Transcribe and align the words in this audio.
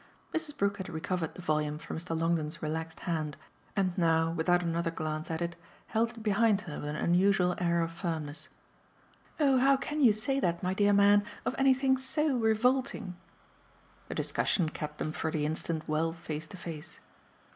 Mrs. 0.33 0.57
Brook 0.57 0.77
had 0.77 0.89
recovered 0.89 1.35
the 1.35 1.43
volume 1.43 1.77
from 1.77 1.95
Mr. 1.99 2.19
Longdon's 2.19 2.59
relaxed 2.63 3.01
hand 3.01 3.37
and 3.75 3.95
now, 3.95 4.31
without 4.31 4.63
another 4.63 4.89
glance 4.89 5.29
at 5.29 5.43
it, 5.43 5.55
held 5.85 6.09
it 6.17 6.23
behind 6.23 6.61
her 6.61 6.79
with 6.79 6.89
an 6.89 6.95
unusual 6.95 7.53
air 7.59 7.81
of 7.83 7.91
firmness. 7.91 8.49
"Oh 9.39 9.59
how 9.59 9.77
can 9.77 10.01
you 10.01 10.11
say 10.11 10.39
that, 10.39 10.63
my 10.63 10.73
dear 10.73 10.91
man, 10.91 11.23
of 11.45 11.53
anything 11.59 11.97
so 11.99 12.35
revolting?" 12.37 13.15
The 14.07 14.15
discussion 14.15 14.69
kept 14.69 14.97
them 14.97 15.11
for 15.11 15.29
the 15.29 15.45
instant 15.45 15.87
well 15.87 16.13
face 16.13 16.47
to 16.47 16.57
face. 16.57 16.99